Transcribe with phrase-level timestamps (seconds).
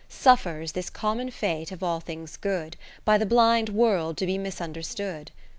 [0.09, 2.75] Suffers this common fate of all things good.
[3.05, 5.29] By the blind World to be misunder stood.